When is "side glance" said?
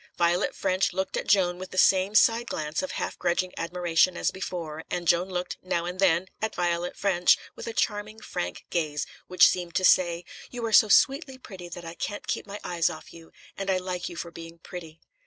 2.15-2.81